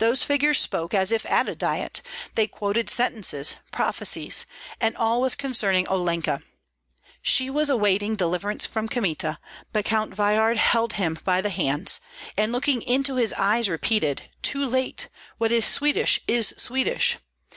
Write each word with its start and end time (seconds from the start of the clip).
Those 0.00 0.24
figures 0.24 0.58
spoke, 0.58 0.94
as 0.94 1.12
if 1.12 1.24
at 1.26 1.48
a 1.48 1.54
diet, 1.54 2.02
they 2.34 2.48
quoted 2.48 2.90
sentences, 2.90 3.54
prophecies; 3.70 4.44
and 4.80 4.96
all 4.96 5.20
was 5.20 5.36
concerning 5.36 5.86
Olenka. 5.86 6.42
She 7.22 7.48
was 7.48 7.70
awaiting 7.70 8.16
deliverance 8.16 8.66
from 8.66 8.88
Kmita; 8.88 9.38
but 9.72 9.84
Count 9.84 10.12
Veyhard 10.12 10.56
held 10.56 10.94
him 10.94 11.20
by 11.24 11.40
the 11.40 11.68
arms, 11.68 12.00
and 12.36 12.50
looking 12.50 12.82
into 12.82 13.14
his 13.14 13.32
eyes 13.34 13.68
repeated: 13.68 14.28
"Too 14.42 14.66
late! 14.66 15.06
what 15.38 15.52
is 15.52 15.66
Swedish 15.66 16.20
is 16.26 16.52
Swedish!" 16.58 17.18